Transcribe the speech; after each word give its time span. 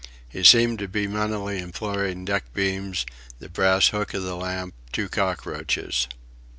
He 0.27 0.43
seemed 0.43 0.79
to 0.79 0.87
be 0.87 1.05
mentally 1.05 1.59
imploring 1.59 2.25
deck 2.25 2.45
beams, 2.55 3.05
the 3.37 3.49
brass 3.49 3.89
hook 3.89 4.15
of 4.15 4.23
the 4.23 4.35
lamp, 4.35 4.73
two 4.91 5.07
cockroaches. 5.07 6.07